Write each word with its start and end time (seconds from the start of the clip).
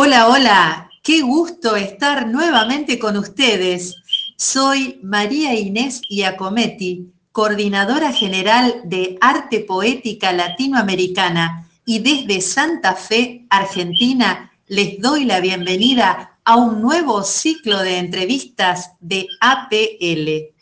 Hola, 0.00 0.28
hola, 0.28 0.90
qué 1.02 1.22
gusto 1.22 1.74
estar 1.74 2.28
nuevamente 2.28 3.00
con 3.00 3.16
ustedes. 3.16 3.96
Soy 4.36 5.00
María 5.02 5.58
Inés 5.58 6.02
Iacometti, 6.08 7.10
coordinadora 7.32 8.12
general 8.12 8.82
de 8.84 9.18
Arte 9.20 9.58
Poética 9.58 10.32
Latinoamericana 10.32 11.68
y 11.84 11.98
desde 11.98 12.40
Santa 12.42 12.94
Fe, 12.94 13.44
Argentina, 13.50 14.52
les 14.68 15.00
doy 15.00 15.24
la 15.24 15.40
bienvenida 15.40 16.38
a 16.44 16.54
un 16.54 16.80
nuevo 16.80 17.24
ciclo 17.24 17.80
de 17.80 17.98
entrevistas 17.98 18.92
de 19.00 19.26
APL. 19.40 20.54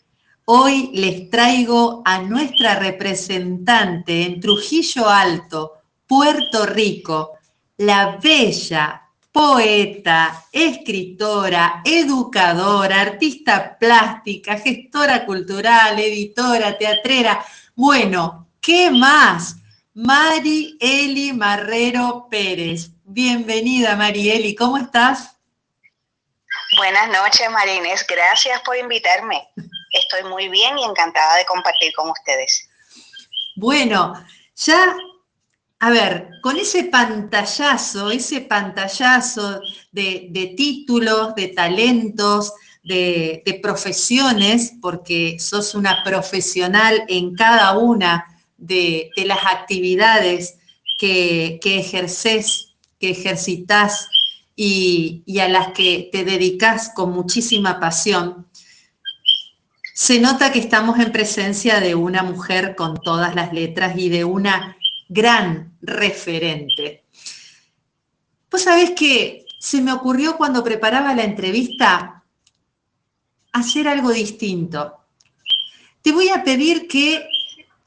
Hoy 0.46 0.92
les 0.94 1.28
traigo 1.28 2.00
a 2.06 2.22
nuestra 2.22 2.76
representante 2.76 4.22
en 4.22 4.40
Trujillo 4.40 5.10
Alto, 5.10 5.72
Puerto 6.06 6.64
Rico, 6.64 7.32
la 7.76 8.16
bella, 8.16 9.02
poeta, 9.36 10.46
escritora, 10.50 11.82
educadora, 11.84 13.02
artista 13.02 13.76
plástica, 13.78 14.56
gestora 14.56 15.26
cultural, 15.26 15.98
editora, 15.98 16.78
teatrera. 16.78 17.44
Bueno, 17.74 18.48
¿qué 18.62 18.90
más? 18.90 19.56
Mari 19.92 20.78
Eli 20.80 21.34
Marrero 21.34 22.28
Pérez. 22.30 22.92
Bienvenida, 23.04 23.94
Mari 23.94 24.30
Eli, 24.30 24.54
¿cómo 24.54 24.78
estás? 24.78 25.36
Buenas 26.78 27.08
noches, 27.08 27.50
Marines. 27.50 28.06
Gracias 28.08 28.62
por 28.62 28.74
invitarme. 28.78 29.46
Estoy 29.92 30.30
muy 30.30 30.48
bien 30.48 30.78
y 30.78 30.84
encantada 30.84 31.36
de 31.36 31.44
compartir 31.44 31.92
con 31.94 32.08
ustedes. 32.08 32.70
Bueno, 33.56 34.14
ya 34.54 34.96
a 35.78 35.90
ver, 35.90 36.30
con 36.42 36.56
ese 36.56 36.84
pantallazo, 36.84 38.10
ese 38.10 38.40
pantallazo 38.40 39.60
de, 39.92 40.54
títulos, 40.56 41.34
de 41.34 41.48
talentos, 41.48 42.54
de, 42.82 43.60
profesiones, 43.62 44.74
porque 44.80 45.38
sos 45.38 45.74
una 45.74 46.02
profesional 46.02 47.04
en 47.08 47.34
cada 47.34 47.76
una 47.76 48.24
de, 48.56 49.10
las 49.16 49.44
actividades 49.44 50.56
que, 50.98 51.58
que, 51.60 51.78
ejerces, 51.78 52.72
que 52.98 53.10
ejercitas 53.10 54.08
y, 54.54 55.22
y 55.26 55.40
a 55.40 55.48
las 55.48 55.72
que 55.72 56.08
te 56.10 56.24
dedicas 56.24 56.90
con 56.94 57.12
muchísima 57.12 57.78
pasión, 57.80 58.46
se 59.92 60.20
nota 60.20 60.52
que 60.52 60.58
estamos 60.58 60.98
en 60.98 61.12
presencia 61.12 61.80
de 61.80 61.94
una 61.94 62.22
mujer 62.22 62.76
con 62.76 62.98
todas 62.98 63.34
las 63.34 63.52
letras 63.52 63.96
y 63.96 64.08
de 64.08 64.24
una 64.24 64.75
gran 65.08 65.76
referente. 65.80 67.04
Vos 68.50 68.62
sabés 68.62 68.90
que 68.92 69.46
se 69.58 69.80
me 69.80 69.92
ocurrió 69.92 70.36
cuando 70.36 70.62
preparaba 70.62 71.14
la 71.14 71.24
entrevista 71.24 72.24
hacer 73.52 73.88
algo 73.88 74.10
distinto. 74.10 74.98
Te 76.02 76.12
voy 76.12 76.28
a 76.28 76.44
pedir 76.44 76.86
que 76.86 77.26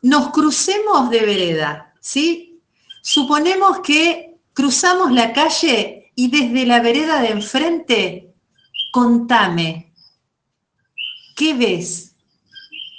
nos 0.02 0.32
crucemos 0.32 1.10
de 1.10 1.20
vereda, 1.22 1.94
¿sí? 2.00 2.60
Suponemos 3.02 3.80
que 3.80 4.38
cruzamos 4.54 5.12
la 5.12 5.32
calle 5.32 6.12
y 6.16 6.30
desde 6.30 6.66
la 6.66 6.82
vereda 6.82 7.22
de 7.22 7.30
enfrente, 7.30 8.34
contame, 8.92 9.94
¿qué 11.36 11.54
ves? 11.54 12.16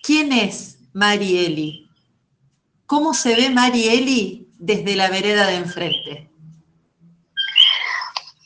¿Quién 0.02 0.32
es 0.32 0.78
Marieli? 0.94 1.89
¿Cómo 2.90 3.14
se 3.14 3.36
ve 3.36 3.50
Marieli 3.50 4.48
desde 4.58 4.96
la 4.96 5.08
vereda 5.08 5.46
de 5.46 5.54
enfrente? 5.54 6.28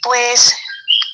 Pues 0.03 0.55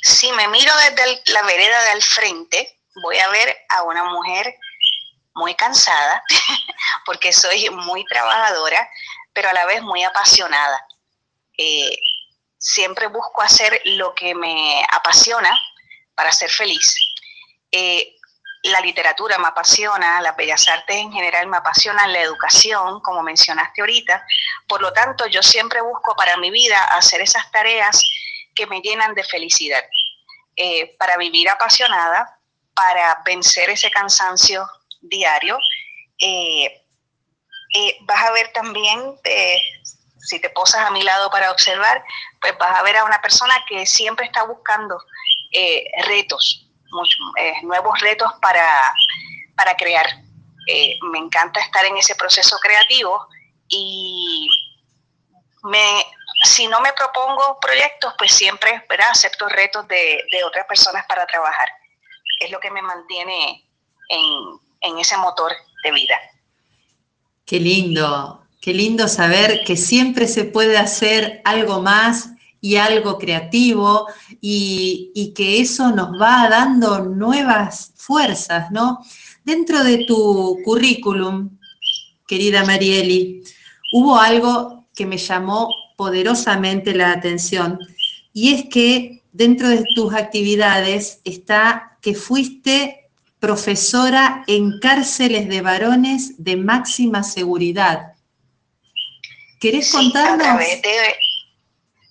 si 0.03 0.33
me 0.33 0.49
miro 0.49 0.73
desde 0.79 1.23
la 1.33 1.43
vereda 1.43 1.81
del 1.93 2.03
frente, 2.03 2.77
voy 3.05 3.19
a 3.21 3.29
ver 3.29 3.57
a 3.69 3.85
una 3.85 4.03
mujer 4.03 4.53
muy 5.37 5.55
cansada, 5.55 6.25
porque 7.07 7.33
soy 7.33 7.71
muy 7.71 8.05
trabajadora, 8.07 8.91
pero 9.33 9.49
a 9.51 9.53
la 9.53 9.65
vez 9.65 9.81
muy 9.81 10.03
apasionada. 10.03 10.85
Eh, 11.57 11.97
siempre 12.59 13.07
busco 13.07 13.43
hacer 13.43 13.81
lo 13.85 14.13
que 14.13 14.35
me 14.35 14.85
apasiona 14.91 15.57
para 16.17 16.33
ser 16.33 16.51
feliz. 16.51 16.97
Eh, 17.71 18.17
la 18.63 18.81
literatura 18.81 19.39
me 19.39 19.49
apasiona, 19.49 20.21
las 20.21 20.37
bellas 20.37 20.69
artes 20.69 20.97
en 20.97 21.13
general 21.13 21.47
me 21.47 21.57
apasionan, 21.57 22.13
la 22.13 22.21
educación, 22.21 23.01
como 23.01 23.23
mencionaste 23.23 23.81
ahorita. 23.81 24.25
Por 24.69 24.83
lo 24.83 24.93
tanto, 24.93 25.27
yo 25.27 25.43
siempre 25.43 25.81
busco 25.81 26.15
para 26.15 26.37
mi 26.37 26.51
vida 26.51 26.77
hacer 26.97 27.23
esas 27.23 27.51
tareas 27.51 28.03
que 28.55 28.67
me 28.67 28.81
llenan 28.81 29.15
de 29.15 29.25
felicidad, 29.25 29.83
eh, 30.57 30.95
para 30.99 31.17
vivir 31.17 31.49
apasionada, 31.49 32.39
para 32.75 33.23
vencer 33.25 33.71
ese 33.71 33.91
cansancio 33.91 34.67
diario. 35.01 35.59
Eh, 36.19 36.85
eh, 37.75 37.97
vas 38.03 38.23
a 38.25 38.33
ver 38.33 38.53
también, 38.53 39.01
si 40.19 40.39
te 40.39 40.51
posas 40.51 40.85
a 40.87 40.91
mi 40.91 41.03
lado 41.03 41.31
para 41.31 41.51
observar, 41.51 42.05
pues 42.43 42.59
vas 42.59 42.79
a 42.79 42.83
ver 42.83 42.97
a 42.97 43.05
una 43.05 43.23
persona 43.23 43.55
que 43.67 43.87
siempre 43.87 44.27
está 44.27 44.43
buscando 44.43 45.03
retos, 46.07 46.70
eh, 47.37 47.55
nuevos 47.63 47.99
retos 48.01 48.31
para, 48.41 48.67
para 49.57 49.77
crear. 49.77 50.07
Eh, 50.67 50.99
me 51.11 51.19
encanta 51.19 51.61
estar 51.61 51.85
en 51.85 51.97
ese 51.97 52.15
proceso 52.15 52.57
creativo 52.59 53.27
y 53.69 54.49
me, 55.65 56.05
si 56.45 56.67
no 56.67 56.81
me 56.81 56.93
propongo 56.93 57.59
proyectos, 57.61 58.15
pues 58.19 58.33
siempre 58.33 58.85
acepto 59.11 59.49
retos 59.49 59.87
de, 59.89 60.23
otras 60.47 60.67
personas 60.67 61.05
para 61.07 61.27
trabajar. 61.27 61.69
Es 62.41 62.51
lo 62.51 62.61
que 62.61 62.71
me 62.71 62.83
mantiene 62.83 63.65
en, 64.09 64.61
en 64.81 64.99
ese 64.99 65.17
motor 65.17 65.53
de 65.83 65.93
vida. 65.93 66.17
Qué 67.47 67.59
lindo, 67.59 68.47
qué 68.61 68.73
lindo 68.73 69.09
saber 69.09 69.65
que 69.65 69.77
siempre 69.77 70.27
se 70.27 70.45
puede 70.45 70.79
hacer 70.79 71.43
algo 71.45 71.81
más 71.81 72.31
y 72.61 72.77
algo 72.77 73.19
creativo 73.19 74.07
y, 74.41 75.33
que 75.35 75.61
eso 75.61 75.91
nos 75.93 76.21
va 76.21 76.49
dando 76.49 77.01
nuevas 77.01 77.93
fuerzas, 77.97 78.71
¿no? 78.71 79.01
Dentro 79.45 79.83
de 79.85 80.05
tu 80.05 80.59
currículum, 80.65 81.59
querida 82.27 82.65
Marieli, 82.65 83.43
hubo 83.93 84.19
algo 84.19 84.87
que 84.95 85.07
me 85.07 85.17
llamó 85.17 85.69
poderosamente 85.97 86.95
la 86.95 87.13
atención 87.13 87.79
y 88.33 88.55
es 88.55 88.65
que 88.69 89.23
dentro 89.33 89.69
de 89.69 89.85
tus 89.95 90.13
actividades 90.15 91.21
está 91.25 91.99
que 92.03 92.15
fuiste 92.15 93.09
profesora 93.39 94.45
en 94.47 94.79
cárceles 94.81 95.49
de 95.49 95.63
varones 95.63 96.35
de 96.37 96.57
máxima 96.57 97.23
seguridad. 97.23 98.13
¿Querés 99.61 99.91
contarnos? 99.93 100.61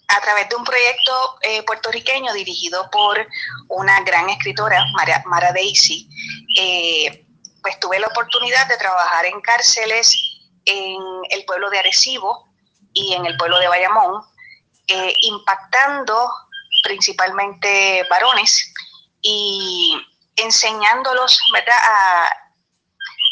A 0.09 0.21
través 0.21 0.49
de 0.49 0.55
un 0.55 0.63
proyecto 0.63 1.37
eh, 1.41 1.63
puertorriqueño 1.63 2.33
dirigido 2.33 2.89
por 2.91 3.27
una 3.67 4.01
gran 4.01 4.29
escritora, 4.29 4.83
Mara, 5.25 5.51
Daisy, 5.53 6.09
eh, 6.57 7.25
pues 7.61 7.79
tuve 7.79 7.99
la 7.99 8.07
oportunidad 8.07 8.67
de 8.67 8.77
trabajar 8.77 9.25
en 9.25 9.39
cárceles 9.41 10.39
en 10.65 10.97
el 11.29 11.45
pueblo 11.45 11.69
de 11.69 11.79
Arecibo 11.79 12.49
y 12.93 13.13
en 13.13 13.25
el 13.27 13.37
pueblo 13.37 13.59
de 13.59 13.67
Bayamón, 13.67 14.23
eh, 14.87 15.13
impactando 15.21 16.31
principalmente 16.83 18.03
varones 18.09 18.73
y 19.21 19.95
enseñándolos 20.35 21.39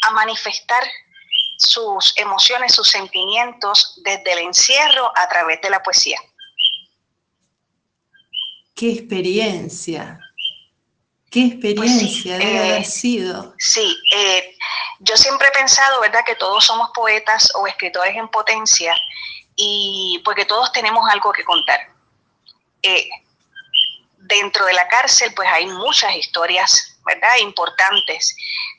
a 0.02 0.10
manifestar 0.12 0.84
sus 1.58 2.12
emociones, 2.16 2.74
sus 2.74 2.88
sentimientos 2.88 4.00
desde 4.04 4.32
el 4.32 4.38
encierro 4.38 5.10
a 5.16 5.28
través 5.28 5.60
de 5.60 5.70
la 5.70 5.82
poesía. 5.82 6.18
Qué 8.78 8.92
experiencia. 8.92 10.20
Qué 11.32 11.46
experiencia 11.46 12.36
pues 12.36 12.46
debe 12.46 12.58
haber 12.58 12.82
eh, 12.82 12.84
sido. 12.84 13.52
Sí, 13.58 13.98
eh, 14.14 14.56
yo 15.00 15.16
siempre 15.16 15.48
he 15.48 15.50
pensado, 15.50 16.00
¿verdad?, 16.00 16.24
que 16.24 16.36
todos 16.36 16.64
somos 16.64 16.90
poetas 16.94 17.50
o 17.56 17.66
escritores 17.66 18.14
en 18.14 18.28
potencia 18.28 18.94
y 19.56 20.22
porque 20.24 20.44
todos 20.44 20.70
tenemos 20.70 21.04
algo 21.10 21.32
que 21.32 21.42
contar. 21.42 21.80
Eh, 22.80 23.08
dentro 24.18 24.64
de 24.66 24.74
la 24.74 24.86
cárcel, 24.86 25.32
pues 25.34 25.48
hay 25.50 25.66
muchas 25.66 26.14
historias, 26.14 27.00
¿verdad?, 27.04 27.36
importantes, 27.40 28.36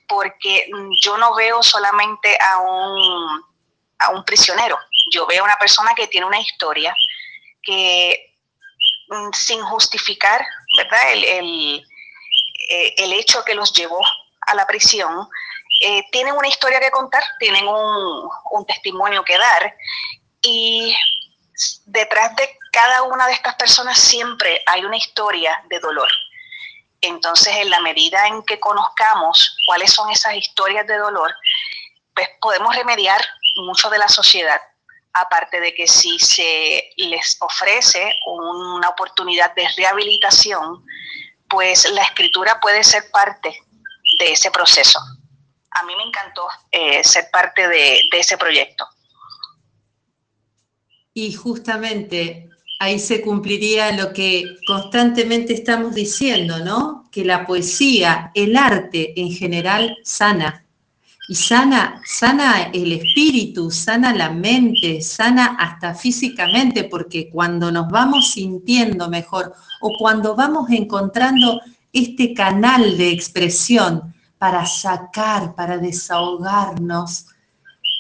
porque 0.08 0.70
yo 1.02 1.18
no 1.18 1.36
veo 1.36 1.62
solamente 1.62 2.38
a 2.40 2.60
un, 2.60 3.44
a 4.00 4.10
un 4.12 4.24
prisionero, 4.24 4.80
yo 5.12 5.28
veo 5.28 5.42
a 5.42 5.46
una 5.46 5.58
persona 5.58 5.94
que 5.94 6.08
tiene 6.08 6.26
una 6.26 6.40
historia 6.40 6.96
que 7.62 8.29
Mm, 8.29 8.29
sin 9.34 9.62
justificar, 9.62 10.46
¿verdad? 10.78 11.14
El, 11.14 11.84
eh, 12.70 12.94
el, 12.98 13.14
hecho 13.14 13.44
que 13.44 13.56
los 13.56 13.74
llevó 13.74 14.00
a 14.42 14.56
la 14.56 14.68
prisión, 14.68 15.28
eh, 15.82 16.04
tienen 16.12 16.36
una 16.36 16.48
historia 16.48 16.80
que 16.80 16.92
contar, 16.92 17.24
tienen 17.40 17.68
un, 17.68 18.66
testimonio 18.68 19.24
que 19.24 19.38
dar 19.38 19.76
y 20.42 20.96
detrás 21.86 22.36
de 22.36 22.58
cada 22.72 23.04
una 23.04 23.26
de 23.26 23.34
estas 23.34 23.56
personas 23.56 23.98
siempre 23.98 24.62
hay 24.66 24.86
una 24.86 24.98
historia 24.98 25.64
de 25.70 25.80
dolor. 25.80 26.10
Entonces, 27.02 27.56
en 27.56 27.70
la 27.70 27.80
medida 27.80 28.28
en 28.28 28.44
que 28.44 28.60
conozcamos 28.60 29.58
cuáles 29.66 29.92
son 29.92 30.10
esas 30.12 30.36
historias 30.36 30.86
de 30.86 30.98
dolor, 30.98 31.34
pues 32.14 32.30
podemos 32.42 32.76
remediar 32.76 33.22
mucho 33.56 33.90
de 33.90 33.98
la 33.98 34.10
sociedad. 34.10 34.62
Aparte 35.14 35.60
de 35.60 35.74
que 35.74 35.88
si 35.88 36.20
se 36.20 36.92
les 36.98 37.38
ofrece 37.40 38.14
una 38.28 38.90
oportunidad 38.90 39.54
de 39.56 39.68
rehabilitación, 39.76 40.86
pues 41.50 41.90
la 41.92 42.04
escritura 42.04 42.60
puede 42.60 42.84
ser 42.84 43.10
parte 43.12 43.56
de 44.20 44.32
ese 44.32 44.52
proceso. 44.52 45.00
A 45.72 45.84
mí 45.84 45.96
me 45.96 46.04
encantó 46.04 46.48
eh, 46.72 47.04
ser 47.04 47.30
parte 47.32 47.68
de, 47.68 48.02
de 48.12 48.20
ese 48.20 48.38
proyecto. 48.38 48.88
Y 51.14 51.34
justamente 51.34 52.50
ahí 52.80 52.98
se 52.98 53.22
cumpliría 53.22 53.92
lo 53.92 54.14
que 54.14 54.46
constantemente 54.66 55.54
estamos 55.54 55.94
diciendo, 55.94 56.60
¿no? 56.60 57.10
Que 57.12 57.26
la 57.26 57.46
poesía, 57.46 58.32
el 58.34 58.56
arte 58.56 59.20
en 59.20 59.32
general 59.32 59.98
sana. 60.04 60.66
Y 61.30 61.36
sana, 61.36 62.02
sana 62.06 62.72
el 62.74 62.92
espíritu, 62.92 63.70
sana 63.70 64.16
la 64.16 64.32
mente, 64.32 65.00
sana 65.00 65.58
hasta 65.60 65.94
físicamente, 65.94 66.86
porque 66.86 67.30
cuando 67.30 67.72
nos 67.72 67.88
vamos 67.88 68.32
sintiendo 68.32 69.08
mejor 69.10 69.54
o 69.80 69.96
cuando 70.00 70.36
vamos 70.36 70.72
encontrando 70.72 71.62
este 71.94 72.34
canal 72.34 72.98
de 72.98 73.12
expresión 73.12 74.12
para 74.40 74.66
sacar, 74.66 75.54
para 75.54 75.78
desahogarnos, 75.78 77.28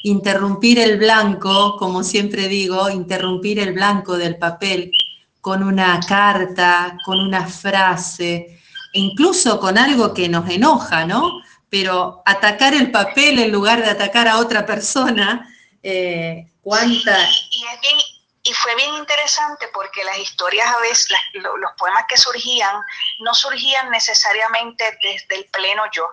interrumpir 0.01 0.79
el 0.79 0.97
blanco, 0.97 1.77
como 1.77 2.03
siempre 2.03 2.47
digo, 2.47 2.89
interrumpir 2.89 3.59
el 3.59 3.73
blanco 3.73 4.17
del 4.17 4.37
papel 4.37 4.91
con 5.39 5.61
una 5.61 5.99
carta, 5.99 6.97
con 7.05 7.19
una 7.19 7.45
frase, 7.45 8.59
incluso 8.93 9.59
con 9.59 9.77
algo 9.77 10.15
que 10.15 10.27
nos 10.27 10.49
enoja, 10.49 11.05
¿no? 11.05 11.43
Pero 11.69 12.24
atacar 12.25 12.74
el 12.74 12.92
papel 12.92 13.39
en 13.39 13.51
lugar 13.51 13.81
de 13.83 13.89
atacar 13.89 14.27
a 14.27 14.38
otra 14.38 14.66
persona, 14.66 15.48
eh, 15.83 16.48
¿cuánta? 16.62 17.18
y, 18.44 18.54
fue 18.54 18.75
bien 18.75 18.95
interesante 18.95 19.68
porque 19.71 20.04
las 20.04 20.18
historias 20.18 20.68
a 20.68 20.80
veces, 20.80 21.16
los 21.33 21.71
poemas 21.77 22.06
que 22.10 22.18
surgían, 22.18 22.75
no 23.19 23.33
surgían 23.36 23.92
necesariamente 23.92 24.83
desde 25.04 25.36
el 25.36 25.45
pleno 25.45 25.83
yo, 25.92 26.10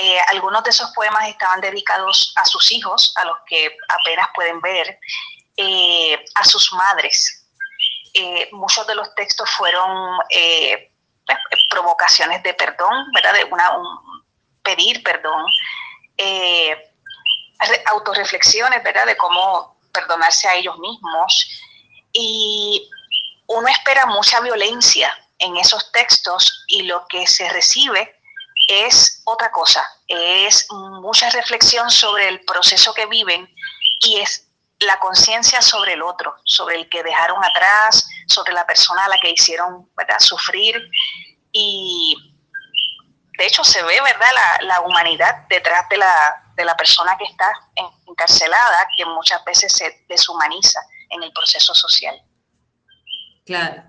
eh, 0.00 0.20
algunos 0.28 0.62
de 0.62 0.70
esos 0.70 0.92
poemas 0.92 1.28
estaban 1.28 1.60
dedicados 1.60 2.32
a 2.36 2.44
sus 2.44 2.70
hijos, 2.70 3.12
a 3.16 3.24
los 3.24 3.36
que 3.48 3.76
apenas 3.88 4.28
pueden 4.32 4.60
ver, 4.60 4.96
eh, 5.56 6.24
a 6.36 6.44
sus 6.44 6.72
madres. 6.72 7.44
Eh, 8.14 8.48
muchos 8.52 8.86
de 8.86 8.94
los 8.94 9.12
textos 9.16 9.50
fueron 9.50 10.18
pues, 10.28 11.38
provocaciones 11.68 12.44
de 12.44 12.54
perdón, 12.54 13.10
¿verdad? 13.12 13.34
De 13.34 13.44
una, 13.46 13.72
pedir 14.68 15.02
perdón, 15.02 15.44
autorreflexiones, 17.86 18.82
¿verdad? 18.82 19.06
De 19.06 19.16
cómo 19.16 19.78
perdonarse 19.92 20.48
a 20.48 20.54
ellos 20.56 20.78
mismos. 20.78 21.50
Y 22.12 22.88
uno 23.46 23.68
espera 23.68 24.06
mucha 24.06 24.40
violencia 24.40 25.10
en 25.38 25.56
esos 25.56 25.90
textos 25.92 26.64
y 26.68 26.82
lo 26.82 27.06
que 27.08 27.26
se 27.26 27.48
recibe 27.48 28.14
es 28.68 29.22
otra 29.24 29.50
cosa, 29.50 29.82
es 30.08 30.66
mucha 30.70 31.30
reflexión 31.30 31.90
sobre 31.90 32.28
el 32.28 32.40
proceso 32.44 32.92
que 32.92 33.06
viven 33.06 33.48
y 34.00 34.20
es 34.20 34.48
la 34.80 34.98
conciencia 34.98 35.62
sobre 35.62 35.94
el 35.94 36.02
otro, 36.02 36.34
sobre 36.44 36.76
el 36.76 36.88
que 36.88 37.02
dejaron 37.02 37.42
atrás, 37.42 38.06
sobre 38.26 38.52
la 38.52 38.66
persona 38.66 39.04
a 39.04 39.08
la 39.08 39.18
que 39.18 39.30
hicieron 39.30 39.88
sufrir 40.18 40.76
y 41.52 42.37
de 43.38 43.46
hecho 43.46 43.64
se 43.64 43.82
ve 43.82 43.98
verdad 44.02 44.28
la, 44.62 44.80
humanidad 44.82 45.46
detrás 45.48 45.88
de 45.88 45.96
la, 45.96 46.44
de 46.54 46.64
la 46.64 46.76
persona 46.76 47.16
que 47.16 47.24
está 47.24 47.50
encarcelada, 48.06 48.88
que 48.96 49.06
muchas 49.06 49.42
veces 49.44 49.72
se 49.72 50.04
deshumaniza 50.08 50.80
en 51.08 51.22
el 51.22 51.32
proceso 51.32 51.74
social. 51.74 52.20
Claro, 53.46 53.82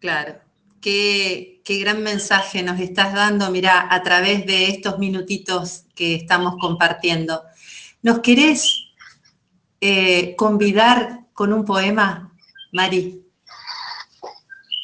claro 0.00 0.44
qué, 0.84 1.80
gran 1.82 2.02
mensaje 2.02 2.62
nos 2.62 2.78
estás 2.78 3.14
dando, 3.14 3.50
mira, 3.50 3.88
a 3.90 4.02
través 4.02 4.44
de 4.44 4.66
estos 4.66 4.98
minutitos 4.98 5.84
que 5.96 6.14
estamos 6.14 6.56
compartiendo. 6.60 7.42
¿Nos 8.02 8.20
querés 8.20 8.84
eh, 9.80 10.36
convidar 10.36 11.20
con 11.32 11.54
un 11.54 11.64
poema, 11.64 12.30
Mari? 12.72 13.22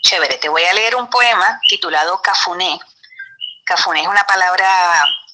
Chévere, 0.02 0.38
te 0.38 0.48
voy 0.48 0.62
a 0.62 0.72
leer 0.72 0.96
un 0.96 1.08
poema 1.10 1.60
titulado 1.68 2.20
Cafuné. 2.22 2.78
Cafuné 3.70 4.02
es 4.02 4.08
una 4.08 4.25
palabra 4.25 4.69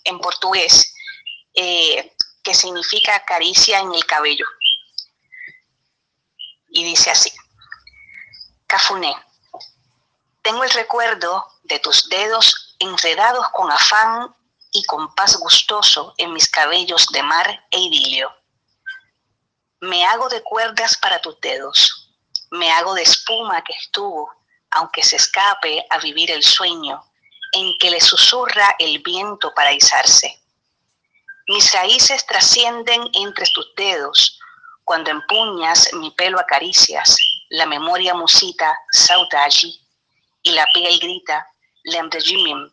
en 0.04 0.18
portugués 0.18 0.92
eh, 1.54 2.14
que 2.42 2.52
significa 2.52 3.24
caricia 3.24 3.78
en 3.78 3.94
el 3.94 4.04
cabello. 4.04 4.44
Y 6.68 6.84
dice 6.84 7.12
así, 7.12 7.32
Cafuné 8.66 9.16
tengo 10.42 10.64
el 10.64 10.70
recuerdo 10.72 11.46
de 11.62 11.78
tus 11.78 12.10
dedos 12.10 12.76
enredados 12.78 13.48
con 13.54 13.72
afán 13.72 14.36
y 14.70 14.84
con 14.84 15.14
paz 15.14 15.38
gustoso 15.38 16.12
en 16.18 16.34
mis 16.34 16.46
cabellos 16.50 17.06
de 17.12 17.22
mar 17.22 17.64
e 17.70 17.80
idilio. 17.80 18.30
Me 19.80 20.04
hago 20.04 20.28
de 20.28 20.42
cuerdas 20.42 20.98
para 20.98 21.22
tus 21.22 21.40
dedos, 21.40 22.12
me 22.50 22.70
hago 22.70 22.92
de 22.92 23.02
espuma 23.02 23.64
que 23.64 23.72
estuvo, 23.72 24.30
aunque 24.72 25.02
se 25.02 25.16
escape 25.16 25.86
a 25.88 25.96
vivir 26.00 26.30
el 26.30 26.44
sueño, 26.44 27.02
en 27.56 27.76
que 27.78 27.90
le 27.90 28.00
susurra 28.00 28.76
el 28.78 28.98
viento 28.98 29.52
para 29.54 29.72
izarse. 29.72 30.38
Mis 31.48 31.72
raíces 31.72 32.26
trascienden 32.26 33.08
entre 33.14 33.46
tus 33.54 33.74
dedos, 33.76 34.38
cuando 34.84 35.10
empuñas 35.10 35.88
mi 35.94 36.10
pelo 36.10 36.38
acaricias, 36.38 37.16
la 37.48 37.64
memoria 37.64 38.14
musita 38.14 38.78
allí 39.42 39.80
y 40.42 40.52
la 40.52 40.66
piel 40.74 40.98
grita, 40.98 41.48
Jimim. 42.20 42.70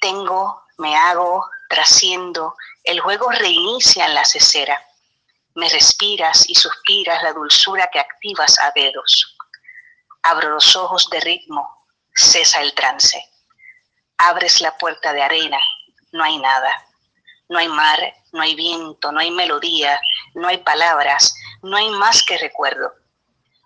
Tengo, 0.00 0.62
me 0.78 0.96
hago, 0.96 1.44
trasciendo, 1.68 2.54
el 2.82 3.00
juego 3.00 3.30
reinicia 3.30 4.06
en 4.06 4.14
la 4.14 4.24
cesera. 4.24 4.82
Me 5.54 5.68
respiras 5.68 6.48
y 6.48 6.54
suspiras 6.54 7.22
la 7.22 7.32
dulzura 7.32 7.88
que 7.92 8.00
activas 8.00 8.58
a 8.60 8.72
dedos. 8.72 9.36
Abro 10.22 10.50
los 10.50 10.74
ojos 10.74 11.08
de 11.10 11.20
ritmo, 11.20 11.86
cesa 12.14 12.60
el 12.60 12.74
trance. 12.74 13.35
Abres 14.18 14.60
la 14.60 14.76
puerta 14.78 15.12
de 15.12 15.22
arena, 15.22 15.58
no 16.12 16.24
hay 16.24 16.38
nada. 16.38 16.86
No 17.48 17.58
hay 17.58 17.68
mar, 17.68 18.00
no 18.32 18.42
hay 18.42 18.54
viento, 18.54 19.12
no 19.12 19.20
hay 19.20 19.30
melodía, 19.30 20.00
no 20.34 20.48
hay 20.48 20.58
palabras, 20.58 21.34
no 21.62 21.76
hay 21.76 21.88
más 21.90 22.24
que 22.24 22.38
recuerdo. 22.38 22.92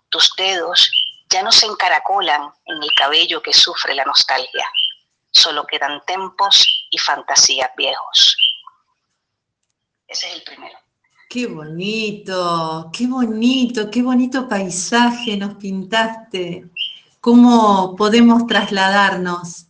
Tus 0.09 0.35
dedos 0.35 0.91
ya 1.29 1.41
no 1.41 1.51
se 1.51 1.65
encaracolan 1.65 2.51
en 2.65 2.83
el 2.83 2.89
cabello 2.95 3.41
que 3.41 3.53
sufre 3.53 3.95
la 3.95 4.05
nostalgia, 4.05 4.67
solo 5.31 5.65
quedan 5.65 6.03
tempos 6.05 6.87
y 6.91 6.97
fantasías 6.99 7.71
viejos. 7.75 8.37
Ese 10.07 10.27
es 10.27 10.35
el 10.35 10.43
primero. 10.43 10.77
Qué 11.29 11.47
bonito, 11.47 12.89
qué 12.93 13.07
bonito, 13.07 13.89
qué 13.89 14.01
bonito 14.03 14.49
paisaje 14.49 15.37
nos 15.37 15.55
pintaste. 15.55 16.65
¿Cómo 17.21 17.95
podemos 17.95 18.45
trasladarnos 18.45 19.67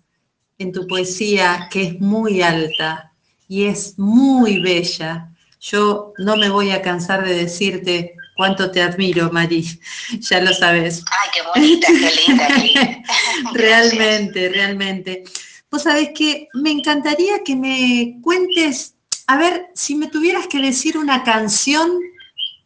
en 0.62 0.72
tu 0.72 0.88
poesía 0.88 1.68
que 1.72 1.84
es 1.84 2.00
muy 2.00 2.42
alta 2.42 3.12
y 3.48 3.66
es 3.66 3.98
muy 3.98 4.60
bella? 4.60 5.30
Yo 5.60 6.14
no 6.18 6.38
me 6.38 6.50
voy 6.50 6.72
a 6.72 6.82
cansar 6.82 7.26
de 7.26 7.34
decirte 7.34 8.16
cuánto 8.36 8.72
te 8.72 8.82
admiro, 8.82 9.32
Mari, 9.32 9.80
ya 10.20 10.42
lo 10.42 10.54
sabes. 10.54 11.04
Ay, 11.12 11.30
qué 11.34 11.42
bonita, 11.42 11.88
qué 11.88 12.12
linda. 12.28 12.48
realmente, 13.54 14.50
realmente. 14.50 15.24
Vos 15.70 15.84
sabés 15.84 16.10
que 16.16 16.50
me 16.54 16.72
encantaría 16.72 17.44
que 17.44 17.56
me 17.56 18.18
cuentes, 18.22 18.96
a 19.28 19.38
ver, 19.38 19.68
si 19.74 19.96
me 19.96 20.08
tuvieras 20.08 20.48
que 20.48 20.60
decir 20.60 20.98
una 20.98 21.24
canción 21.24 22.00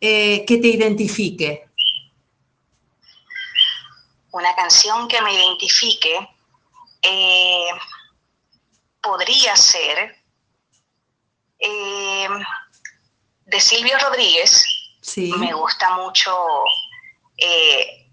eh, 0.02 0.44
que 0.46 0.58
te 0.58 0.68
identifique. 0.70 1.66
Una 4.32 4.54
canción 4.56 5.08
que 5.08 5.22
me 5.22 5.34
identifique 5.34 6.35
eh, 7.08 7.68
podría 9.02 9.56
ser 9.56 10.16
eh, 11.60 12.28
de 13.46 13.60
Silvio 13.60 13.98
Rodríguez, 14.00 14.66
me 15.18 15.54
gusta 15.54 15.92
mucho 15.98 16.36
eh, 17.38 18.06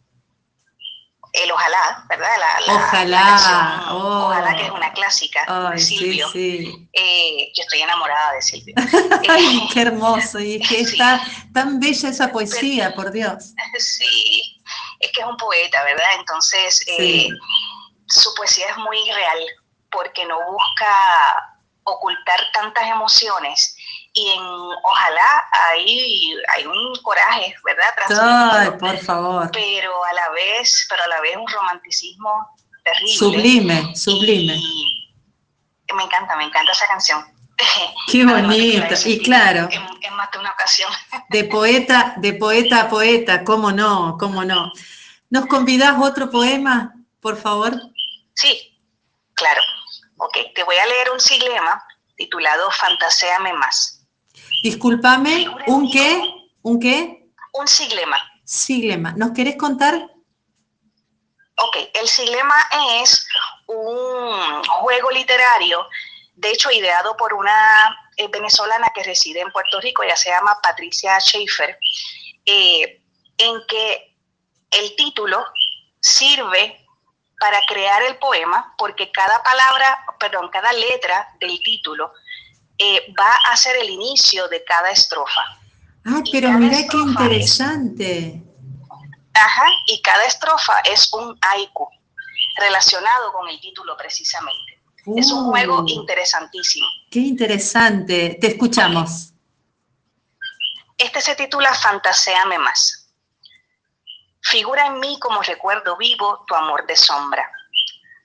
el 1.33 1.51
Ojalá, 1.51 2.05
¿verdad? 2.11 2.29
ojalá. 2.69 3.87
Oh. 3.91 4.27
Ojalá, 4.27 4.55
que 4.55 4.65
es 4.67 4.71
una 4.71 4.93
clásica 4.93 5.71
de 5.71 5.79
Silvio. 5.79 6.29
Eh, 6.35 7.53
yo 7.55 7.63
estoy 7.63 7.81
enamorada 7.81 8.35
de 8.35 8.43
Silvio. 8.43 8.75
Ay, 9.29 9.67
qué 9.73 9.81
hermoso. 9.81 10.39
Y 10.41 10.57
es 10.57 10.69
que 10.69 10.81
está 10.83 11.27
tan 11.55 11.81
bella 11.81 12.11
esa 12.11 12.31
poesía, 12.31 12.95
por 12.95 13.11
Dios. 13.11 13.55
Sí. 13.79 14.63
es 15.01 15.11
un 15.27 15.37
poeta, 15.37 15.83
¿verdad? 15.85 16.07
Entonces, 16.19 16.85
eh, 16.87 17.29
su 18.13 18.35
poesía 18.35 18.67
es 18.69 18.77
muy 18.77 18.99
real 19.11 19.39
porque 19.91 20.25
no 20.27 20.39
busca 20.51 21.53
ocultar 21.85 22.41
tantas 22.53 22.85
emociones 22.89 23.77
y 24.13 24.29
en 24.29 24.43
ojalá 24.43 25.49
ahí 25.71 26.35
hay 26.55 26.67
un 26.67 26.95
coraje, 27.03 27.55
¿verdad? 27.65 27.89
Ay, 28.21 28.71
por 28.79 28.99
favor. 28.99 29.51
Pero 29.53 30.05
a 30.05 30.13
la 30.13 30.31
vez, 30.31 30.87
pero 30.89 31.03
a 31.03 31.09
la 31.09 31.21
vez 31.21 31.37
un 31.37 31.49
romanticismo 31.49 32.49
terrible. 32.85 33.15
Sublime, 33.15 33.97
sublime. 33.97 34.61
me 35.95 36.03
encanta, 36.05 36.37
me 36.37 36.45
encanta 36.45 36.73
esa 36.73 36.87
canción. 36.87 37.25
Qué 38.11 38.25
bonito, 38.25 38.95
y 39.07 39.19
claro. 39.23 39.69
En, 39.71 40.15
más 40.15 40.31
de 40.31 40.39
una 40.39 40.51
ocasión. 40.51 40.91
De 41.31 41.45
poeta, 41.45 42.15
de 42.19 42.35
poeta 42.35 42.83
a 42.83 42.89
poeta, 42.89 43.45
cómo 43.45 43.73
no, 43.73 44.19
cómo 44.19 44.45
no. 44.45 44.71
¿Nos 45.31 45.47
convidás 45.47 45.97
otro 45.99 46.31
poema, 46.31 46.93
por 47.21 47.39
favor? 47.39 47.81
Sí, 48.35 48.79
claro. 49.35 49.63
Ok, 50.19 50.39
te 50.55 50.63
voy 50.65 50.77
a 50.77 50.87
leer 50.87 51.11
un 51.11 51.21
silema 51.21 51.85
titulado 52.17 52.71
Fantaseame 52.71 53.53
más. 53.55 54.07
Discúlpame, 54.63 55.49
¿un 55.67 55.91
qué? 55.91 56.23
¿Un 56.63 56.79
qué? 56.79 57.29
Un 57.53 57.67
siglema. 57.67 58.23
Siglema. 58.45 59.13
¿Nos 59.17 59.33
querés 59.33 59.57
contar? 59.57 59.95
Ok, 61.57 61.77
el 61.95 62.09
siglema 62.09 62.55
es 63.03 63.27
un 63.67 64.65
juego 64.65 65.11
literario, 65.11 65.87
de 66.35 66.51
hecho 66.51 66.71
ideado 66.71 67.17
por 67.17 67.35
una 67.35 67.97
eh, 68.17 68.29
venezolana 68.29 68.89
que 68.95 69.03
reside 69.03 69.41
en 69.41 69.53
Puerto 69.53 69.81
Rico, 69.81 70.03
ella 70.03 70.17
se 70.17 70.31
llama 70.31 70.59
Patricia 70.63 71.19
Schaefer, 71.21 71.79
eh, 72.47 73.03
en 73.39 73.61
que 73.69 74.17
el 74.71 74.97
título 74.97 75.45
sirve 76.01 76.82
para 77.43 77.61
crear 77.67 78.01
el 78.05 78.19
poema, 78.19 78.73
porque 78.79 79.11
cada 79.11 79.43
palabra, 79.43 79.99
perdón, 80.21 80.49
cada 80.53 80.73
letra 80.73 81.29
del 81.41 81.59
título 81.59 82.13
eh, 82.79 83.13
va 83.19 83.35
a 83.51 83.57
ser 83.57 83.75
el 83.83 83.91
inicio 83.91 84.47
de 84.47 84.63
cada 84.63 84.93
estrofa. 84.93 85.41
Ah, 86.05 86.23
pero 86.31 86.53
mira 86.53 86.77
qué 86.89 86.97
interesante. 86.97 88.41
ajá, 89.35 89.67
y 89.89 90.01
cada 90.03 90.25
estrofa 90.25 90.79
es 90.85 91.13
un 91.15 91.37
haiku 91.41 91.89
relacionado 92.59 93.33
con 93.33 93.49
el 93.49 93.61
título 93.61 93.97
precisamente. 93.97 94.81
es 95.17 95.33
un 95.33 95.47
juego 95.47 95.81
uh. 95.81 95.89
interesantísimo. 95.89 96.87
Qué 97.11 97.19
interesante. 97.19 98.39
Te 98.41 98.47
escuchamos. 98.47 99.33
Este 100.97 101.21
se 101.21 101.35
titula 101.35 101.75
Fantaseame 101.75 102.61
más. 102.61 103.02
Figura 104.45 104.87
en 104.87 104.99
mí 104.99 105.19
como 105.21 105.41
recuerdo 105.41 105.97
vivo 105.97 106.45
tu 106.49 106.55
amor 106.55 106.85
de 106.87 106.97
sombra. 106.97 107.49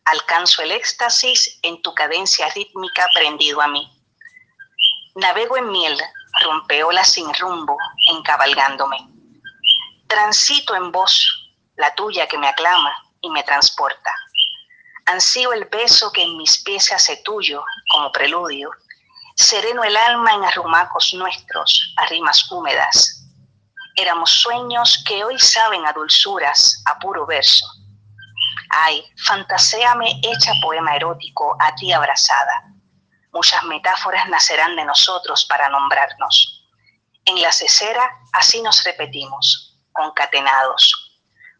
Alcanzo 0.05 0.63
el 0.63 0.71
éxtasis 0.71 1.59
en 1.61 1.81
tu 1.83 1.93
cadencia 1.93 2.49
rítmica 2.49 3.07
prendido 3.13 3.61
a 3.61 3.67
mí. 3.67 3.87
Navego 5.15 5.57
en 5.57 5.71
miel, 5.71 5.97
rompeola 6.41 7.03
sin 7.03 7.31
rumbo, 7.35 7.77
encabalgándome. 8.11 8.97
Transito 10.07 10.75
en 10.75 10.91
voz, 10.91 11.51
la 11.75 11.93
tuya 11.93 12.27
que 12.27 12.37
me 12.37 12.47
aclama 12.47 12.93
y 13.21 13.29
me 13.29 13.43
transporta. 13.43 14.13
Ansío 15.05 15.53
el 15.53 15.65
beso 15.65 16.11
que 16.11 16.23
en 16.23 16.35
mis 16.35 16.63
pies 16.63 16.85
se 16.85 16.95
hace 16.95 17.17
tuyo 17.17 17.63
como 17.91 18.11
preludio. 18.11 18.71
Sereno 19.35 19.83
el 19.83 19.95
alma 19.95 20.33
en 20.33 20.43
arrumacos 20.43 21.13
nuestros, 21.13 21.93
a 21.97 22.07
rimas 22.07 22.51
húmedas 22.51 23.17
éramos 23.97 24.29
sueños 24.29 25.03
que 25.07 25.25
hoy 25.25 25.37
saben 25.39 25.85
a 25.87 25.91
dulzuras, 25.91 26.81
a 26.85 26.99
puro 26.99 27.25
verso. 27.25 27.65
Ay, 28.69 29.03
fantaséame 29.25 30.21
hecha 30.23 30.51
poema 30.61 30.95
erótico 30.95 31.57
a 31.59 31.73
ti 31.75 31.91
abrazada. 31.91 32.63
Muchas 33.33 33.63
metáforas 33.63 34.29
nacerán 34.29 34.75
de 34.75 34.85
nosotros 34.85 35.45
para 35.45 35.67
nombrarnos. 35.69 36.63
En 37.25 37.41
la 37.41 37.51
cesera 37.51 38.07
así 38.33 38.61
nos 38.61 38.83
repetimos, 38.83 39.79
concatenados. 39.91 40.93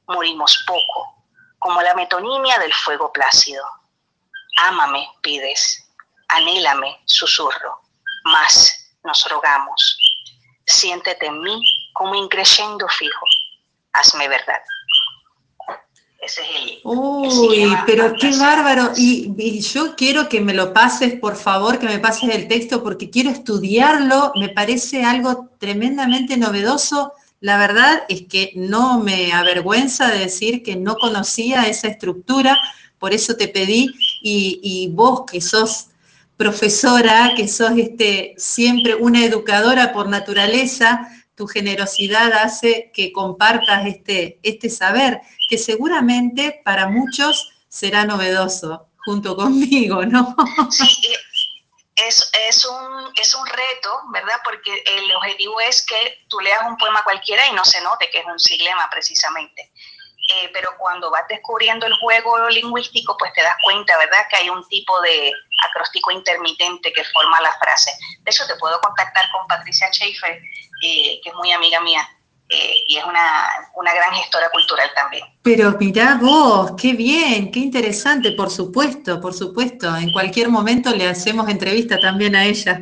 Morimos 0.08 0.64
poco, 0.68 1.26
como 1.58 1.82
la 1.82 1.96
metonimia 1.96 2.60
del 2.60 2.74
fuego 2.74 3.12
plácido. 3.12 3.66
Ámame, 4.58 5.10
pides, 5.22 5.92
anhélame, 6.28 7.02
susurro, 7.06 7.82
más 8.26 8.92
nos 9.04 9.28
rogamos. 9.28 9.98
Siéntete 10.66 11.26
en 11.26 11.42
mí 11.42 11.62
como 11.98 12.16
increyendo 12.16 12.88
fijo. 12.88 13.26
Hazme 13.94 14.28
verdad. 14.28 14.62
Ese 16.22 16.42
es 16.42 16.48
el. 16.62 16.80
Uy, 16.84 17.76
pero 17.86 18.14
qué 18.20 18.36
bárbaro. 18.38 18.92
Y, 18.96 19.60
yo 19.62 19.96
quiero 19.96 20.30
que 20.30 20.42
me 20.42 20.54
lo 20.54 20.74
pases, 20.74 21.20
por 21.20 21.36
favor, 21.36 21.80
que 21.80 21.88
me 21.88 22.00
pases 22.00 22.30
el 22.34 22.48
texto, 22.48 22.84
porque 22.84 23.10
quiero 23.10 23.30
estudiarlo. 23.30 24.32
Me 24.36 24.50
parece 24.50 25.04
algo 25.04 25.50
tremendamente 25.58 26.38
novedoso. 26.38 27.14
La 27.40 27.58
verdad 27.58 28.04
es 28.10 28.24
que 28.24 28.52
no 28.56 29.00
me 29.00 29.32
avergüenza 29.32 30.10
de 30.10 30.20
decir 30.20 30.64
que 30.64 30.76
no 30.76 30.96
conocía 30.96 31.68
esa 31.68 31.88
estructura, 31.88 32.60
por 32.98 33.14
eso 33.14 33.36
te 33.36 33.48
pedí, 33.48 33.94
y, 34.24 34.60
y 34.64 34.88
vos 34.90 35.22
que 35.32 35.40
sos 35.40 35.90
profesora, 36.36 37.34
que 37.36 37.48
sos 37.48 37.72
este, 37.78 38.34
siempre 38.38 38.96
una 38.96 39.24
educadora 39.24 39.92
por 39.94 40.08
naturaleza, 40.08 41.10
tu 41.38 41.48
generosidad 41.48 42.34
hace 42.34 42.92
que 42.94 43.14
compartas 43.14 43.86
este, 43.86 44.40
este 44.42 44.70
saber, 44.70 45.22
que 45.48 45.60
seguramente 45.60 46.62
para 46.66 46.88
muchos 46.88 47.54
será 47.70 48.06
novedoso 48.06 48.90
junto 49.06 49.36
conmigo, 49.36 50.04
¿no? 50.04 50.36
Sí, 50.72 51.16
es, 51.96 52.32
es, 52.50 52.66
un, 52.66 53.12
es 53.16 53.36
un 53.36 53.46
reto, 53.46 54.02
¿verdad? 54.12 54.36
Porque 54.44 54.84
el 54.86 55.16
objetivo 55.16 55.62
es 55.62 55.86
que 55.86 56.26
tú 56.28 56.40
leas 56.40 56.62
un 56.68 56.76
poema 56.76 57.04
cualquiera 57.04 57.48
y 57.48 57.54
no 57.54 57.64
se 57.64 57.82
note 57.82 58.10
que 58.10 58.20
es 58.20 58.26
un 58.26 58.40
siglema 58.40 58.90
precisamente. 58.90 59.72
Eh, 60.30 60.50
pero 60.52 60.72
cuando 60.78 61.10
vas 61.10 61.28
descubriendo 61.30 61.86
el 61.86 61.94
juego 62.00 62.50
lingüístico, 62.50 63.16
pues 63.18 63.32
te 63.34 63.44
das 63.44 63.56
cuenta, 63.64 63.98
¿verdad?, 63.98 64.28
que 64.30 64.38
hay 64.38 64.50
un 64.50 64.68
tipo 64.68 65.00
de 65.02 65.32
acróstico 65.66 66.12
intermitente 66.12 66.94
que 66.94 67.04
forma 67.06 67.42
la 67.42 67.52
frase. 67.54 67.92
De 68.22 68.32
hecho, 68.32 68.46
te 68.48 68.56
puedo 68.56 68.80
contactar 68.82 69.30
con 69.32 69.48
Patricia 69.48 69.88
Schaefer, 69.92 70.42
eh, 70.84 71.20
que 71.24 71.30
es 71.30 71.36
muy 71.36 71.52
amiga 71.52 71.82
mía, 71.82 72.08
eh, 72.50 72.86
y 72.88 72.96
es 72.96 73.04
una, 73.04 73.46
una, 73.76 73.94
gran 73.94 74.14
gestora 74.14 74.50
cultural 74.50 74.90
también. 74.96 75.26
Pero 75.42 75.76
mirá 75.78 76.16
vos, 76.16 76.72
qué 76.80 76.94
bien, 76.94 77.52
qué 77.52 77.60
interesante, 77.60 78.32
por 78.32 78.50
supuesto, 78.50 79.20
por 79.20 79.34
supuesto. 79.34 79.94
En 79.98 80.14
cualquier 80.14 80.48
momento 80.48 80.96
le 80.96 81.10
hacemos 81.10 81.50
entrevista 81.50 82.00
también 82.00 82.38
a 82.38 82.46
ella. 82.46 82.80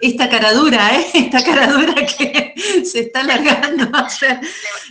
Esta 0.00 0.30
caradura, 0.30 0.98
¿eh? 0.98 1.06
Esta 1.14 1.44
caradura 1.44 1.94
que 2.06 2.54
se 2.90 3.00
está 3.00 3.20
alargando. 3.20 3.90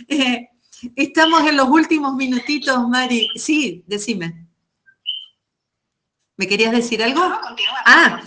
Eh, 0.08 0.50
estamos 0.94 1.40
en 1.48 1.56
los 1.56 1.66
últimos 1.68 2.14
minutitos, 2.14 2.88
Mari. 2.88 3.28
Sí, 3.34 3.82
decime. 3.88 4.45
¿Me 6.36 6.46
querías 6.46 6.72
decir 6.72 7.02
algo? 7.02 7.26
No, 7.26 7.40
continúa. 7.40 7.82
Ah, 7.84 8.20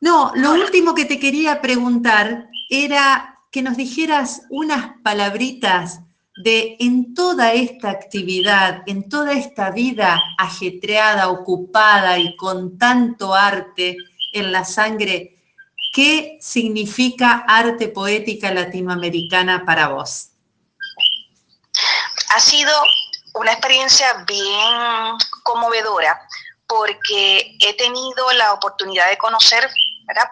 no, 0.00 0.32
lo 0.34 0.52
último 0.52 0.94
que 0.94 1.04
te 1.04 1.18
quería 1.18 1.60
preguntar 1.60 2.48
era 2.70 3.38
que 3.50 3.62
nos 3.62 3.76
dijeras 3.76 4.42
unas 4.48 4.92
palabritas 5.02 6.00
de 6.42 6.76
en 6.80 7.14
toda 7.14 7.52
esta 7.52 7.90
actividad, 7.90 8.82
en 8.86 9.08
toda 9.08 9.32
esta 9.32 9.70
vida 9.70 10.20
ajetreada, 10.38 11.28
ocupada 11.28 12.18
y 12.18 12.34
con 12.36 12.78
tanto 12.78 13.34
arte 13.34 13.96
en 14.32 14.50
la 14.50 14.64
sangre, 14.64 15.36
¿qué 15.92 16.38
significa 16.40 17.44
arte 17.46 17.88
poética 17.88 18.52
latinoamericana 18.52 19.64
para 19.66 19.88
vos? 19.88 20.30
Ha 22.34 22.40
sido 22.40 22.72
una 23.34 23.52
experiencia 23.52 24.24
bien 24.26 25.18
conmovedora 25.42 26.18
porque 26.74 27.54
he 27.60 27.74
tenido 27.74 28.32
la 28.32 28.54
oportunidad 28.54 29.10
de 29.10 29.18
conocer 29.18 29.68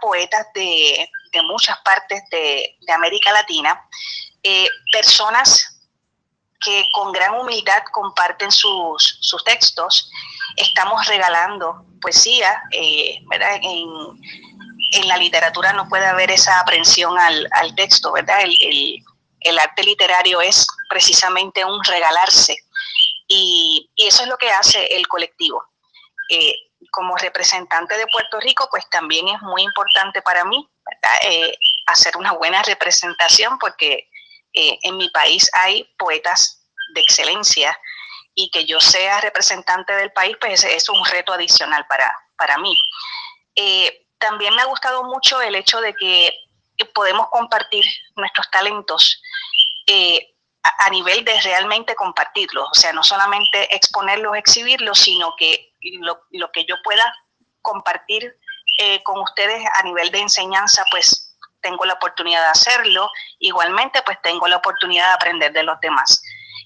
poetas 0.00 0.46
de 0.54 1.08
muchas 1.44 1.78
partes 1.80 2.22
de, 2.30 2.76
América 2.94 3.30
Latina, 3.32 3.86
eh, 4.42 4.68
personas 4.90 5.82
que 6.60 6.88
con 6.92 7.12
gran 7.12 7.34
humildad 7.34 7.82
comparten 7.92 8.50
sus, 8.50 9.20
textos. 9.44 10.10
Estamos 10.56 11.06
regalando 11.06 11.84
poesía, 12.00 12.62
eh. 12.72 13.20
En, 14.92 15.06
la 15.06 15.16
literatura 15.18 15.72
no 15.72 15.88
puede 15.88 16.06
haber 16.06 16.30
esa 16.32 16.58
aprensión 16.58 17.16
al, 17.18 17.74
texto, 17.76 18.12
¿verdad? 18.12 18.40
El, 18.42 19.58
arte 19.58 19.84
literario 19.84 20.40
es 20.40 20.66
precisamente 20.88 21.64
un 21.64 21.82
regalarse 21.84 22.56
y, 23.28 23.88
eso 23.96 24.22
es 24.22 24.28
lo 24.28 24.36
que 24.36 24.50
hace 24.50 24.84
el 24.96 25.06
colectivo. 25.06 25.69
Eh, 26.32 26.54
como 26.92 27.16
representante 27.16 27.98
de 27.98 28.06
Puerto 28.06 28.38
Rico, 28.38 28.68
pues 28.70 28.88
también 28.88 29.26
es 29.28 29.42
muy 29.42 29.62
importante 29.62 30.22
para 30.22 30.44
mí 30.44 30.66
eh, 31.22 31.52
hacer 31.86 32.16
una 32.16 32.32
buena 32.32 32.62
representación 32.62 33.58
porque 33.58 34.08
eh, 34.54 34.78
en 34.82 34.96
mi 34.96 35.10
país 35.10 35.50
hay 35.52 35.84
poetas 35.98 36.64
de 36.94 37.00
excelencia 37.00 37.76
y 38.34 38.48
que 38.50 38.64
yo 38.64 38.80
sea 38.80 39.20
representante 39.20 39.92
del 39.92 40.12
país, 40.12 40.36
pues 40.40 40.62
es 40.62 40.88
un 40.88 41.04
reto 41.04 41.32
adicional 41.32 41.84
para, 41.88 42.16
para 42.36 42.56
mí. 42.58 42.78
También 44.18 44.54
me 44.54 44.62
ha 44.62 44.66
gustado 44.66 45.02
mucho 45.02 45.40
el 45.42 45.56
hecho 45.56 45.80
de 45.80 45.94
que 45.94 46.32
podemos 46.94 47.28
compartir 47.30 47.84
nuestros 48.14 48.48
talentos 48.50 49.20
a, 50.62 50.90
nivel 50.90 51.24
de 51.24 51.40
realmente 51.40 51.94
compartirlos, 51.94 52.68
o 52.70 52.74
sea, 52.74 52.92
no 52.92 53.02
solamente 53.02 53.74
exponerlos, 53.74 54.36
exhibirlos, 54.36 54.98
sino 54.98 55.34
que 55.36 55.69
lo, 56.00 56.52
que 56.52 56.64
yo 56.64 56.76
pueda 56.82 57.14
compartir 57.62 58.36
eh, 58.78 59.02
con 59.02 59.20
ustedes 59.20 59.62
a 59.74 59.82
nivel 59.82 60.10
de 60.10 60.20
enseñanza, 60.20 60.84
pues 60.90 61.36
tengo 61.60 61.84
la 61.84 61.94
oportunidad 61.94 62.42
de 62.42 62.50
hacerlo. 62.50 63.10
Igualmente, 63.38 64.02
pues 64.02 64.18
tengo 64.22 64.48
la 64.48 64.56
oportunidad 64.56 65.08
de 65.08 65.14
aprender 65.14 65.52
de 65.52 65.62
los 65.62 65.78
demás, 65.80 66.22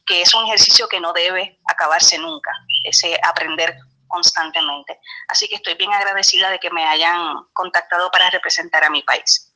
que 0.06 0.22
es 0.22 0.32
un 0.34 0.46
ejercicio 0.46 0.88
que 0.88 1.00
no 1.00 1.12
debe 1.12 1.58
acabarse 1.66 2.18
nunca, 2.18 2.50
ese 2.84 3.18
aprender 3.22 3.76
constantemente. 4.06 5.00
Así 5.28 5.48
que 5.48 5.56
estoy 5.56 5.74
bien 5.74 5.92
agradecida 5.92 6.50
de 6.50 6.60
que 6.60 6.70
me 6.70 6.86
hayan 6.86 7.44
contactado 7.52 8.10
para 8.10 8.30
representar 8.30 8.84
a 8.84 8.90
mi 8.90 9.02
país. 9.02 9.53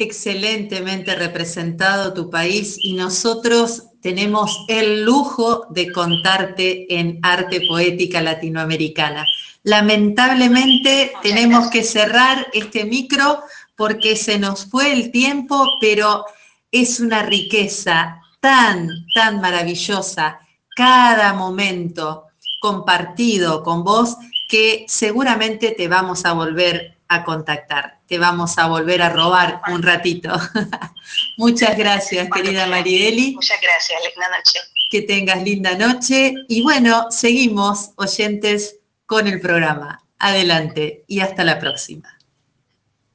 Excelentemente 0.00 1.14
representado 1.14 2.14
tu 2.14 2.30
país 2.30 2.78
y 2.82 2.94
nosotros 2.94 3.82
tenemos 4.00 4.64
el 4.68 5.04
lujo 5.04 5.66
de 5.68 5.92
contarte 5.92 6.86
en 6.98 7.18
arte 7.22 7.60
poética 7.68 8.22
latinoamericana. 8.22 9.26
Lamentablemente 9.62 11.12
tenemos 11.22 11.68
que 11.68 11.84
cerrar 11.84 12.46
este 12.54 12.86
micro 12.86 13.42
porque 13.76 14.16
se 14.16 14.38
nos 14.38 14.64
fue 14.64 14.90
el 14.90 15.10
tiempo, 15.10 15.66
pero 15.82 16.24
es 16.72 16.98
una 17.00 17.22
riqueza 17.22 18.22
tan, 18.40 18.88
tan 19.14 19.42
maravillosa 19.42 20.40
cada 20.74 21.34
momento 21.34 22.24
compartido 22.62 23.62
con 23.62 23.84
vos 23.84 24.16
que 24.48 24.86
seguramente 24.88 25.72
te 25.72 25.88
vamos 25.88 26.24
a 26.24 26.32
volver 26.32 26.99
a 27.10 27.24
contactar, 27.24 27.98
te 28.06 28.18
vamos 28.18 28.56
a 28.56 28.68
volver 28.68 29.02
a 29.02 29.10
robar 29.10 29.60
un 29.68 29.82
ratito. 29.82 30.30
Muchas 31.36 31.76
gracias, 31.76 32.28
querida 32.32 32.66
Marieli. 32.68 33.34
Muchas 33.34 33.60
gracias, 33.60 34.00
linda 34.04 34.28
noche. 34.36 34.60
Que 34.90 35.02
tengas 35.02 35.42
linda 35.42 35.74
noche. 35.74 36.34
Y 36.48 36.62
bueno, 36.62 37.10
seguimos, 37.10 37.90
oyentes, 37.96 38.76
con 39.06 39.26
el 39.26 39.40
programa. 39.40 40.04
Adelante 40.20 41.04
y 41.08 41.18
hasta 41.18 41.42
la 41.42 41.58
próxima. 41.58 42.19